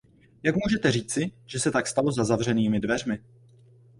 [0.43, 3.19] Jak můžete říci, že se tak stalo za zavřenými dveřmi?